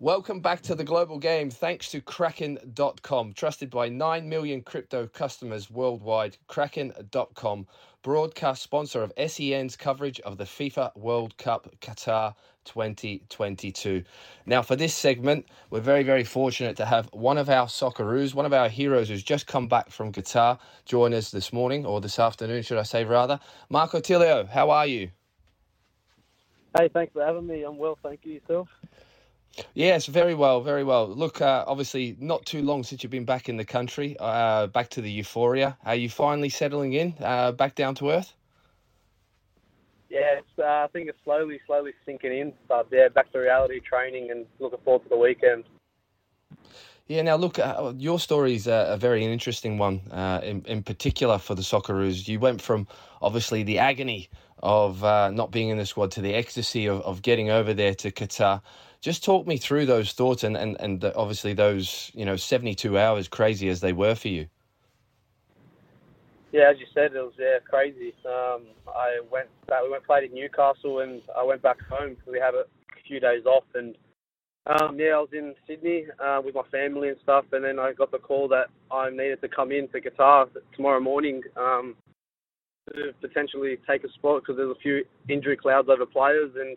[0.00, 3.32] Welcome back to the global game thanks to Kraken.com.
[3.32, 7.66] Trusted by 9 million crypto customers worldwide, Kraken.com,
[8.02, 14.04] broadcast sponsor of SEN's coverage of the FIFA World Cup Qatar 2022.
[14.46, 18.46] Now, for this segment, we're very, very fortunate to have one of our Socceroos, one
[18.46, 22.20] of our heroes who's just come back from Qatar, join us this morning, or this
[22.20, 23.40] afternoon, should I say rather.
[23.68, 25.10] Marco Tilio, how are you?
[26.78, 27.64] Hey, thanks for having me.
[27.64, 28.34] I'm well, thank you.
[28.34, 28.68] Yourself?
[29.74, 31.08] Yes, very well, very well.
[31.08, 34.88] Look, uh, obviously, not too long since you've been back in the country, uh, back
[34.90, 35.76] to the euphoria.
[35.84, 38.34] Are you finally settling in, uh, back down to earth?
[40.08, 42.52] Yeah, uh, I think it's slowly, slowly sinking in.
[42.68, 45.64] But yeah, back to reality training and looking forward to the weekend.
[47.08, 50.82] Yeah, now look, uh, your story is a, a, very interesting one, uh, in, in
[50.82, 52.28] particular for the Socceroos.
[52.28, 52.86] You went from
[53.22, 54.28] obviously the agony
[54.62, 57.94] of uh, not being in the squad to the ecstasy of, of getting over there
[57.94, 58.60] to Qatar.
[59.00, 63.28] Just talk me through those thoughts and, and, and obviously those, you know, 72 hours,
[63.28, 64.48] crazy as they were for you.
[66.50, 68.14] Yeah, as you said, it was yeah crazy.
[68.24, 72.32] Um, I went back, we went played in Newcastle and I went back home because
[72.32, 72.64] we had a
[73.06, 73.94] few days off and
[74.68, 77.94] um, yeah, I was in Sydney uh, with my family and stuff, and then I
[77.94, 81.96] got the call that I needed to come in to Qatar tomorrow morning um,
[82.92, 86.76] to potentially take a spot because there's a few injury clouds over players, and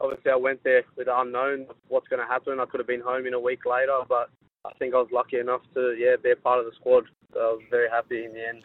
[0.00, 2.60] obviously I went there with the unknown what's going to happen.
[2.60, 4.30] I could have been home in a week later, but
[4.64, 7.04] I think I was lucky enough to yeah be a part of the squad.
[7.32, 8.64] So I was very happy in the end.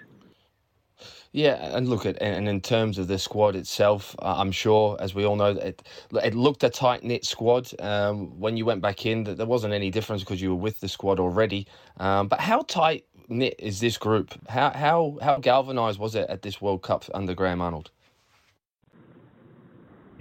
[1.32, 5.26] Yeah, and look at and in terms of the squad itself, I'm sure, as we
[5.26, 7.72] all know, it it looked a tight knit squad.
[7.80, 10.80] Um, when you went back in, that there wasn't any difference because you were with
[10.80, 11.68] the squad already.
[11.98, 14.34] Um, but how tight knit is this group?
[14.50, 17.92] How how how galvanized was it at this World Cup under Graham Arnold?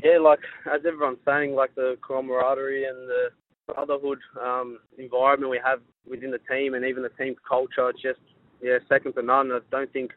[0.03, 0.41] Yeah, like
[0.73, 3.29] as everyone's saying, like the camaraderie and the
[3.67, 8.21] brotherhood um, environment we have within the team, and even the team's culture, it's just
[8.63, 9.51] yeah, second to none.
[9.53, 10.13] I don't think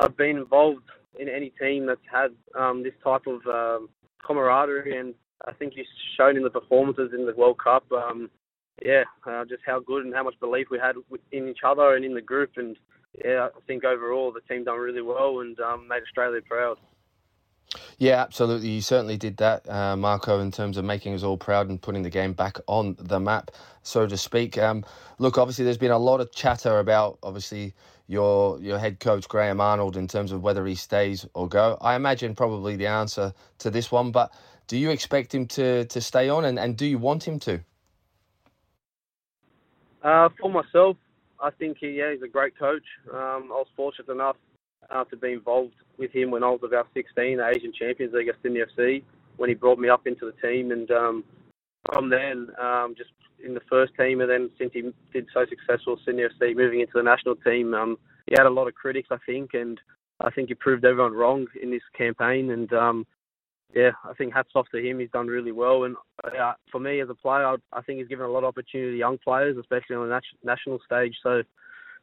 [0.00, 0.84] I've been involved
[1.18, 3.88] in any team that's had um, this type of um,
[4.24, 5.14] camaraderie, and
[5.46, 7.84] I think it's shown in the performances in the World Cup.
[7.92, 8.30] Um,
[8.84, 10.96] yeah, uh, just how good and how much belief we had
[11.32, 12.76] in each other and in the group, and
[13.24, 16.78] yeah, I think overall the team done really well and um, made Australia proud.
[17.98, 18.68] Yeah, absolutely.
[18.68, 22.02] You certainly did that, uh, Marco, in terms of making us all proud and putting
[22.02, 23.50] the game back on the map,
[23.82, 24.58] so to speak.
[24.58, 24.84] Um,
[25.18, 27.74] look, obviously, there's been a lot of chatter about obviously
[28.08, 31.78] your your head coach Graham Arnold in terms of whether he stays or go.
[31.80, 34.32] I imagine probably the answer to this one, but
[34.66, 37.60] do you expect him to to stay on, and, and do you want him to?
[40.02, 40.96] Uh, for myself,
[41.40, 42.82] I think he, yeah, he's a great coach.
[43.12, 44.36] Um, I was fortunate enough
[44.90, 48.28] uh, to be involved with him when I was about 16, the Asian Champions League
[48.28, 49.02] at Sydney FC,
[49.36, 50.70] when he brought me up into the team.
[50.70, 51.24] And um,
[51.92, 53.10] from then, um, just
[53.44, 54.82] in the first team, and then since he
[55.12, 58.68] did so successful Sydney FC, moving into the national team, um, he had a lot
[58.68, 59.80] of critics, I think, and
[60.20, 62.50] I think he proved everyone wrong in this campaign.
[62.50, 63.06] And um,
[63.74, 64.98] yeah, I think hats off to him.
[64.98, 65.84] He's done really well.
[65.84, 68.48] And uh, for me as a player, I, I think he's given a lot of
[68.48, 71.16] opportunity to young players, especially on the nat- national stage.
[71.22, 71.42] So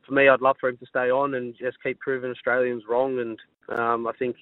[0.06, 3.20] for me, I'd love for him to stay on and just keep proving Australians wrong.
[3.20, 3.40] And
[3.78, 4.36] um, I think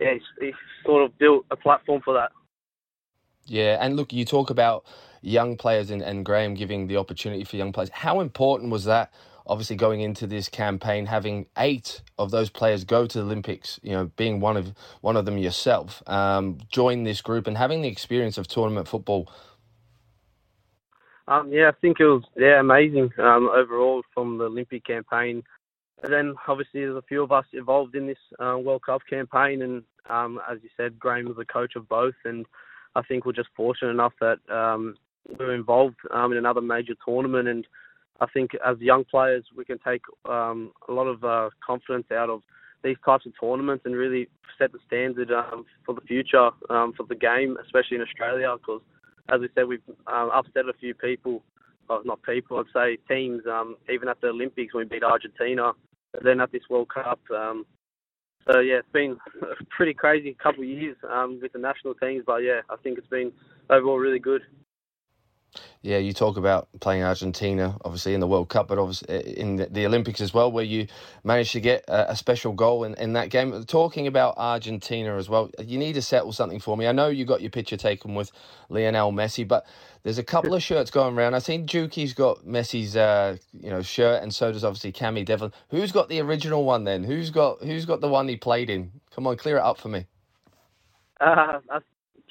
[0.00, 0.54] yeah, he's, he's
[0.84, 2.32] sort of built a platform for that.
[3.46, 4.84] Yeah, and look, you talk about
[5.22, 7.90] young players and, and Graham giving the opportunity for young players.
[7.90, 9.12] How important was that?
[9.46, 13.92] Obviously, going into this campaign, having eight of those players go to the Olympics, you
[13.92, 17.88] know, being one of one of them yourself, um, join this group and having the
[17.88, 19.28] experience of tournament football
[21.28, 25.42] um, yeah, I think it was yeah amazing um, overall from the Olympic campaign.
[26.04, 29.62] And then obviously there's a few of us involved in this uh, World Cup campaign,
[29.62, 32.44] and um, as you said, Graham was the coach of both, and
[32.94, 34.96] I think we're just fortunate enough that um,
[35.26, 37.66] we are involved um, in another major tournament, and
[38.20, 42.28] I think as young players we can take um, a lot of uh, confidence out
[42.28, 42.42] of
[42.82, 44.28] these types of tournaments and really
[44.58, 48.82] set the standard um, for the future um, for the game, especially in Australia, because
[49.30, 51.42] as we said, we've um, upset a few people,
[51.88, 53.42] well, not people, I'd say teams.
[53.90, 55.72] Even at the Olympics, when we beat Argentina,
[56.22, 57.20] then at this World Cup.
[57.34, 57.64] Um,
[58.50, 62.24] so yeah, it's been a pretty crazy couple of years um, with the national teams,
[62.26, 63.32] but yeah, I think it's been
[63.70, 64.42] overall really good.
[65.82, 69.86] Yeah, you talk about playing Argentina, obviously in the World Cup, but obviously in the
[69.86, 70.86] Olympics as well, where you
[71.24, 73.64] managed to get a, special goal in, in that game.
[73.64, 76.86] Talking about Argentina as well, you need to settle something for me.
[76.86, 78.32] I know you got your picture taken with
[78.70, 79.66] Lionel Messi, but
[80.04, 81.34] there's a couple of shirts going around.
[81.34, 85.52] I think Juki's got Messi's, uh, you know, shirt, and so does obviously Cammy Devlin.
[85.70, 87.04] Who's got the original one then?
[87.04, 88.92] Who's got who's got the one he played in?
[89.14, 90.06] Come on, clear it up for me.
[91.20, 91.58] Uh,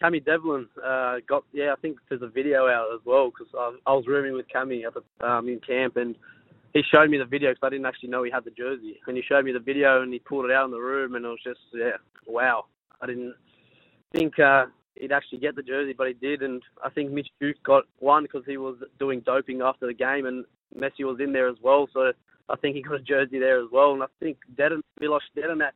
[0.03, 3.89] Cammy Devlin uh, got yeah, I think there's a video out as well because I,
[3.89, 6.15] I, was rooming with Cammy at the, um, in camp and
[6.73, 9.15] he showed me the video because I didn't actually know he had the jersey and
[9.15, 11.29] he showed me the video and he pulled it out in the room and it
[11.29, 12.65] was just yeah, wow.
[13.01, 13.35] I didn't
[14.11, 14.65] think uh,
[14.95, 18.23] he'd actually get the jersey, but he did and I think Mitch Duke got one
[18.23, 20.43] because he was doing doping after the game and
[20.77, 22.11] Messi was in there as well, so
[22.49, 25.71] I think he got a jersey there as well and I think Dedan, Milos Degenek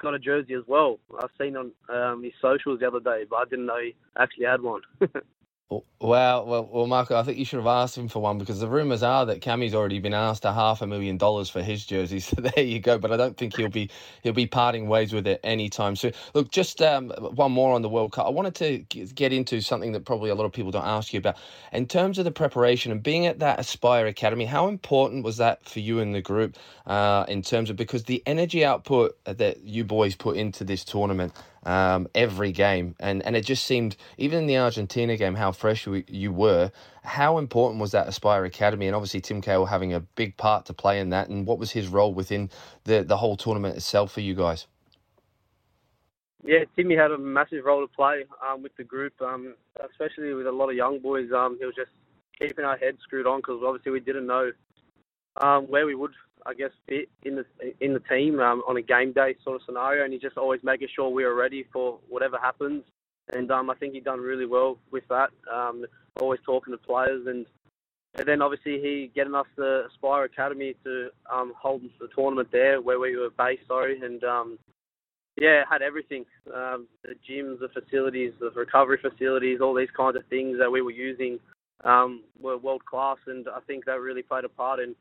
[0.00, 0.98] got a jersey as well.
[1.20, 4.46] I've seen on um, his socials the other day, but I didn't know he actually
[4.46, 4.82] had one.
[5.70, 5.84] Well,
[6.46, 9.02] well, well, Marco, I think you should have asked him for one because the rumours
[9.02, 12.20] are that Cammy's already been asked a half a million dollars for his jersey.
[12.30, 12.98] So there you go.
[12.98, 13.90] But I don't think he'll be
[14.22, 16.12] he'll be parting ways with it anytime soon.
[16.34, 18.26] Look, just um, one more on the World Cup.
[18.26, 18.78] I wanted to
[19.14, 21.36] get into something that probably a lot of people don't ask you about
[21.72, 24.46] in terms of the preparation and being at that Aspire Academy.
[24.46, 26.56] How important was that for you and the group
[26.86, 31.34] uh, in terms of because the energy output that you boys put into this tournament
[31.64, 32.94] um, every game.
[33.00, 36.70] And, and it just seemed, even in the Argentina game, how fresh we, you were.
[37.02, 38.86] How important was that Aspire Academy?
[38.86, 41.28] And obviously, Tim Cahill having a big part to play in that.
[41.28, 42.50] And what was his role within
[42.84, 44.66] the, the whole tournament itself for you guys?
[46.46, 49.54] Yeah, Timmy had a massive role to play um, with the group, um,
[49.90, 51.30] especially with a lot of young boys.
[51.34, 51.90] Um, he was just
[52.38, 54.50] keeping our heads screwed on because obviously we didn't know
[55.40, 56.12] um, where we would
[56.46, 57.44] I guess, fit in the
[57.80, 60.60] in the team um, on a game day sort of scenario, and he's just always
[60.62, 62.84] making sure we are ready for whatever happens.
[63.32, 65.30] And um, I think he done really well with that.
[65.52, 65.86] Um,
[66.20, 67.46] always talking to players, and,
[68.16, 72.82] and then obviously he getting us the Aspire Academy to um, hold the tournament there
[72.82, 73.66] where we were based.
[73.66, 74.58] Sorry, and um,
[75.40, 80.26] yeah, had everything: um, the gyms, the facilities, the recovery facilities, all these kinds of
[80.26, 81.38] things that we were using
[81.84, 84.94] um, were world class, and I think that really played a part in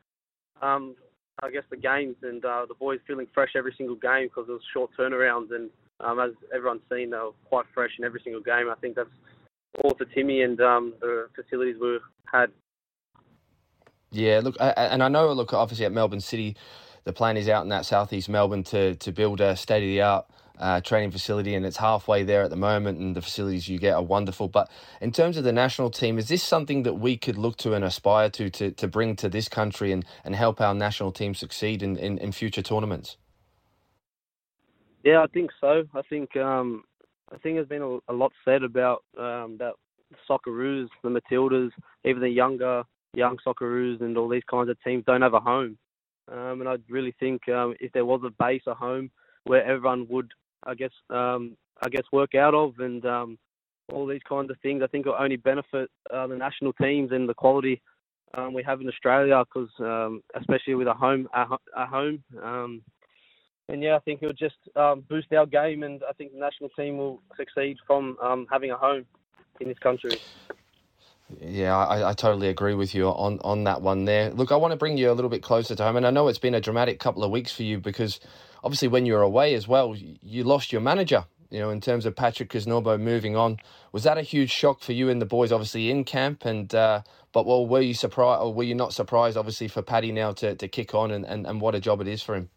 [0.61, 0.95] um,
[1.41, 4.51] I guess the games and uh, the boys feeling fresh every single game because it
[4.51, 5.69] was short turnarounds and
[5.99, 8.69] um, as everyone's seen they were quite fresh in every single game.
[8.69, 9.09] I think that's
[9.83, 12.51] all to Timmy and um, the facilities we had.
[14.11, 16.55] Yeah, look, and I know, look, obviously at Melbourne City,
[17.03, 20.01] the plan is out in that southeast Melbourne to to build a state of the
[20.01, 20.25] art
[20.59, 23.93] uh, training facility, and it's halfway there at the moment, and the facilities you get
[23.93, 24.47] are wonderful.
[24.47, 24.69] But
[25.01, 27.83] in terms of the national team, is this something that we could look to and
[27.83, 31.81] aspire to to, to bring to this country and, and help our national team succeed
[31.81, 33.17] in, in, in future tournaments?
[35.03, 35.83] Yeah, I think so.
[35.93, 36.83] I think um,
[37.33, 39.79] I think there's been a, a lot said about um, about
[40.29, 41.71] Socceroos, the Matildas,
[42.05, 42.83] even the younger
[43.13, 45.77] young Socceroos, and all these kinds of teams don't have a home.
[46.31, 49.11] Um, and I really think um, if there was a base, a home
[49.43, 50.31] where everyone would
[50.65, 53.37] I guess um, I guess work out of, and um,
[53.91, 54.81] all these kinds of things.
[54.83, 57.81] I think will only benefit uh, the national teams and the quality
[58.35, 62.23] um, we have in Australia, because um, especially with a home a, home.
[62.41, 62.81] Um,
[63.69, 66.39] and yeah, I think it will just um, boost our game, and I think the
[66.39, 69.05] national team will succeed from um, having a home
[69.61, 70.17] in this country.
[71.41, 74.29] Yeah, I, I, totally agree with you on, on that one there.
[74.31, 76.27] Look, I want to bring you a little bit closer to home, and I know
[76.27, 78.19] it's been a dramatic couple of weeks for you because
[78.63, 81.25] obviously when you were away as well, you lost your manager.
[81.49, 83.57] You know, in terms of Patrick Kisnorbo moving on,
[83.91, 85.51] was that a huge shock for you and the boys?
[85.51, 89.37] Obviously in camp, and uh, but well, were you surprised or were you not surprised?
[89.37, 92.07] Obviously for Paddy now to, to kick on and, and, and what a job it
[92.07, 92.49] is for him.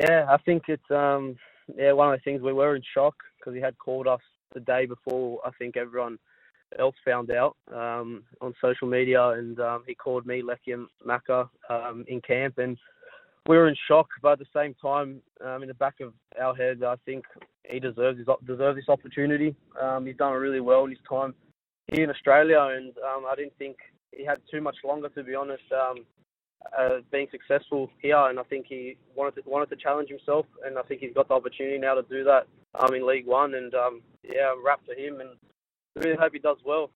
[0.00, 1.36] Yeah, I think it's um
[1.76, 4.20] yeah one of the things we were in shock because he had called us
[4.54, 5.40] the day before.
[5.44, 6.18] I think everyone
[6.78, 10.74] else found out um, on social media, and um, he called me, Leckie
[11.06, 12.76] Macca, um, in camp, and
[13.48, 16.54] we were in shock, but at the same time, um, in the back of our
[16.54, 17.24] head, I think
[17.64, 19.54] he deserves his, deserves this opportunity.
[19.80, 21.34] Um, he's done really well in his time
[21.90, 23.76] here in Australia, and um, I didn't think
[24.12, 25.94] he had too much longer, to be honest, uh,
[27.10, 28.18] being successful here.
[28.18, 31.28] And I think he wanted to, wanted to challenge himself, and I think he's got
[31.28, 33.54] the opportunity now to do that um, in League One.
[33.54, 35.30] And um, yeah, wrap for him, and
[35.98, 36.90] really hope he does well.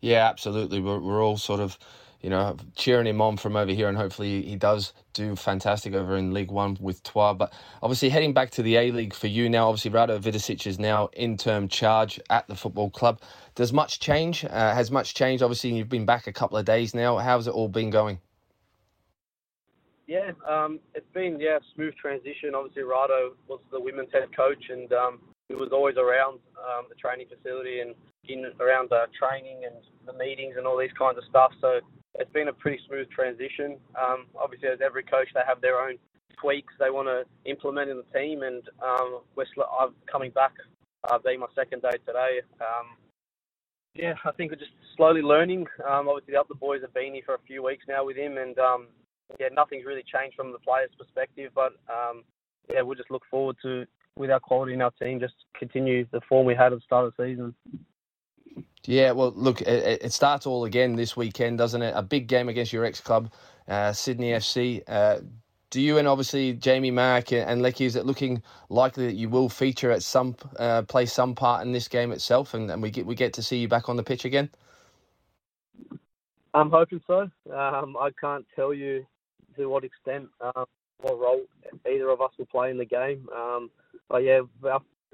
[0.00, 0.80] Yeah, absolutely.
[0.80, 1.78] We're, we're all sort of
[2.22, 6.16] you know, cheering him on from over here, and hopefully he does do fantastic over
[6.16, 7.36] in League One with Troyes.
[7.38, 7.52] But
[7.82, 11.08] obviously, heading back to the A League for you now, obviously, Rado Vidosic is now
[11.14, 13.20] interim charge at the football club.
[13.54, 14.44] Does much change?
[14.44, 15.42] Uh, has much changed?
[15.42, 17.16] Obviously, you've been back a couple of days now.
[17.16, 18.20] How's it all been going?
[20.06, 22.54] Yeah, um, it's been yeah smooth transition.
[22.54, 26.94] Obviously, Rado was the women's head coach, and um, he was always around um, the
[26.94, 27.94] training facility and
[28.28, 29.74] in around uh, training and
[30.06, 31.50] the meetings and all these kinds of stuff.
[31.60, 31.80] So
[32.14, 33.76] it's been a pretty smooth transition.
[33.98, 35.98] Um, obviously, as every coach, they have their own
[36.40, 39.46] tweaks they want to implement in the team, and um, we're
[39.78, 40.52] I'm coming back.
[41.08, 42.42] Uh, being my second day today.
[42.60, 42.94] Um,
[43.94, 45.66] yeah, I think we're just slowly learning.
[45.88, 48.36] Um, obviously, the other boys have been here for a few weeks now with him,
[48.36, 48.88] and um,
[49.40, 51.52] yeah, nothing's really changed from the players' perspective.
[51.54, 52.22] But um,
[52.70, 53.86] yeah, we'll just look forward to
[54.20, 57.06] with our quality in our team, just continue the form we had at the start
[57.06, 57.54] of the season.
[58.84, 61.92] Yeah, well, look, it, it, starts all again this weekend, doesn't it?
[61.96, 63.32] A big game against your ex club,
[63.68, 64.82] uh, Sydney FC.
[64.86, 65.20] Uh,
[65.70, 69.48] do you and obviously Jamie Maclaren and Leckie, is it looking likely that you will
[69.48, 73.06] feature at some uh, play some part in this game itself, and, and, we get
[73.06, 74.50] we get to see you back on the pitch again?
[76.52, 77.30] I'm hoping so.
[77.54, 79.06] Um, I can't tell you
[79.56, 80.64] to what extent, um,
[81.00, 81.42] what role
[81.88, 83.28] either of us will play in the game.
[83.34, 83.70] Um,
[84.10, 84.40] but yeah,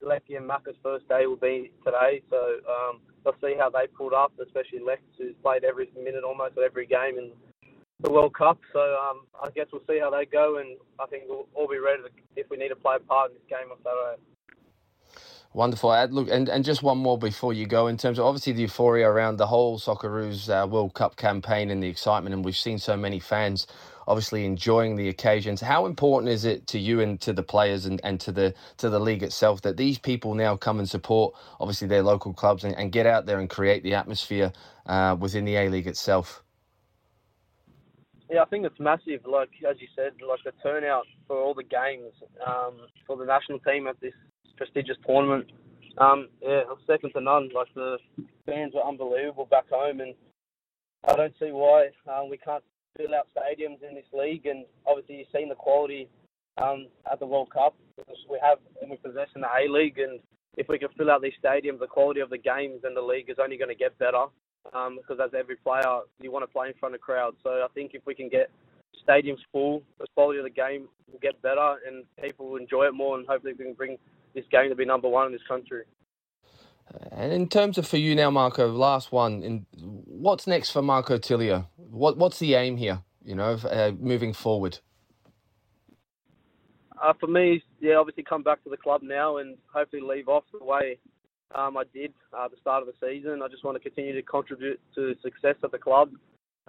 [0.02, 4.14] Leckie and Macca's first day will be today, so um, let's see how they pulled
[4.14, 7.30] up, especially Lex, who's played every minute almost of every game in
[8.00, 8.58] the World Cup.
[8.72, 11.78] So um, I guess we'll see how they go, and I think we'll all be
[11.78, 14.22] ready to, if we need to play a part in this game on Saturday.
[15.56, 15.90] Wonderful.
[15.90, 18.60] Ad look, and, and just one more before you go, in terms of obviously the
[18.60, 22.78] euphoria around the whole Socceroos uh, World Cup campaign and the excitement, and we've seen
[22.78, 23.66] so many fans
[24.06, 25.62] obviously enjoying the occasions.
[25.62, 28.90] How important is it to you and to the players and, and to the to
[28.90, 32.76] the league itself that these people now come and support obviously their local clubs and,
[32.76, 34.52] and get out there and create the atmosphere
[34.84, 36.44] uh, within the A League itself?
[38.28, 39.24] Yeah, I think it's massive.
[39.24, 42.12] Like as you said, like the turnout for all the games
[42.46, 42.74] um,
[43.06, 44.12] for the national team at this
[44.56, 45.50] prestigious tournament.
[45.98, 47.50] Um, yeah, second to none.
[47.54, 47.98] Like the
[48.44, 50.14] fans were unbelievable back home, and
[51.06, 52.64] I don't see why um, we can't
[52.96, 54.46] fill out stadiums in this league.
[54.46, 56.08] And obviously, you've seen the quality
[56.58, 57.74] um, at the World Cup.
[58.30, 60.20] We have and we possess in the A League, and
[60.56, 63.30] if we can fill out these stadiums, the quality of the games and the league
[63.30, 64.26] is only going to get better.
[64.74, 67.36] Um, because as every player, you want to play in front of crowds.
[67.44, 68.50] So I think if we can get
[69.08, 72.94] stadiums full, the quality of the game will get better, and people will enjoy it
[72.94, 73.96] more, and hopefully we can bring
[74.36, 75.82] this game to be number one in this country.
[77.10, 79.42] And in terms of for you now, Marco, last one.
[79.42, 81.66] In what's next for Marco Tilio?
[81.76, 83.02] What what's the aim here?
[83.24, 84.78] You know, uh, moving forward.
[87.02, 90.44] Uh, for me, yeah, obviously come back to the club now and hopefully leave off
[90.56, 90.98] the way
[91.54, 93.42] um, I did uh, at the start of the season.
[93.42, 96.10] I just want to continue to contribute to success at the club.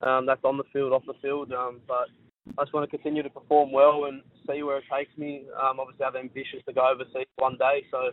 [0.02, 1.54] Um, that's on the field, off the field.
[1.54, 2.10] Um, but
[2.58, 5.46] I just want to continue to perform well and see where it takes me.
[5.62, 8.12] Um, obviously, I have ambitions to go overseas one day, so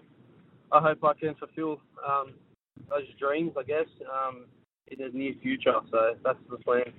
[0.72, 2.34] I hope I can fulfil um,
[2.90, 4.46] those dreams, I guess, um,
[4.88, 5.74] in the near future.
[5.90, 6.92] So that's the plan.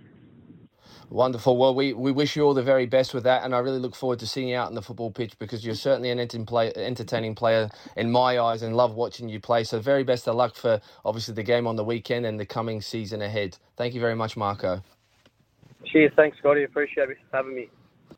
[1.09, 1.57] Wonderful.
[1.57, 3.95] Well, we, we wish you all the very best with that, and I really look
[3.95, 7.69] forward to seeing you out on the football pitch because you're certainly an entertaining player
[7.95, 9.63] in my eyes and love watching you play.
[9.63, 12.81] So, very best of luck for obviously the game on the weekend and the coming
[12.81, 13.57] season ahead.
[13.77, 14.81] Thank you very much, Marco.
[15.84, 16.12] Cheers.
[16.15, 16.63] Thanks, Scotty.
[16.63, 17.70] Appreciate you having me.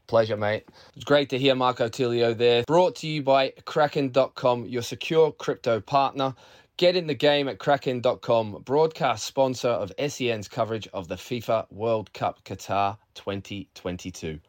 [0.07, 0.65] Pleasure, mate.
[0.95, 2.63] It's great to hear Marco Tilio there.
[2.65, 6.33] Brought to you by Kraken.com, your secure crypto partner.
[6.77, 12.13] Get in the game at Kraken.com, broadcast sponsor of SEN's coverage of the FIFA World
[12.13, 14.39] Cup Qatar 2022.